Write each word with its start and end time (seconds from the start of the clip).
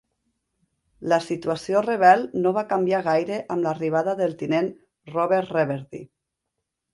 La 1.11 1.17
situació 1.25 1.83
rebel 1.87 2.25
no 2.45 2.53
va 2.55 2.63
canviar 2.71 3.03
gaire 3.09 3.37
amb 3.57 3.67
l'arribada 3.67 4.17
del 4.23 4.35
tinent 4.41 4.71
Robert 5.13 5.55
Reverdy. 5.59 6.03